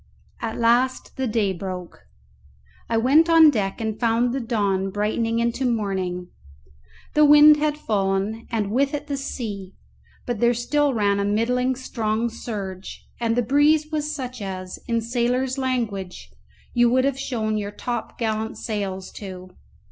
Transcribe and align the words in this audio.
At 0.41 0.57
last 0.57 1.15
the 1.15 1.27
day 1.27 1.53
broke; 1.53 1.99
I 2.89 2.97
went 2.97 3.29
on 3.29 3.51
deck 3.51 3.79
and 3.79 3.99
found 3.99 4.33
the 4.33 4.39
dawn 4.39 4.89
brightening 4.89 5.37
into 5.37 5.63
morning. 5.63 6.29
The 7.13 7.23
wind 7.23 7.57
had 7.57 7.77
fallen 7.77 8.47
and 8.49 8.71
with 8.71 8.95
it 8.95 9.05
the 9.05 9.15
sea; 9.15 9.75
but 10.25 10.39
there 10.39 10.55
still 10.55 10.91
ran 10.95 11.19
a 11.19 11.23
middling 11.23 11.75
strong 11.75 12.29
surge, 12.29 13.05
and 13.19 13.35
the 13.35 13.43
breeze 13.43 13.91
was 13.91 14.11
such 14.11 14.41
as, 14.41 14.79
in 14.87 15.01
sailors' 15.01 15.59
language, 15.59 16.31
you 16.73 16.89
would 16.89 17.05
have 17.05 17.19
shown 17.19 17.55
your 17.59 17.69
top 17.69 18.17
gallant 18.17 18.57
sails 18.57 19.11
to. 19.17 19.49